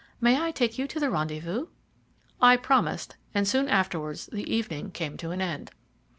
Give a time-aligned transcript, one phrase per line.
[0.19, 1.67] May I take you to the rendezvous?"
[2.41, 5.69] I promised, and soon afterwards the evening came to an end.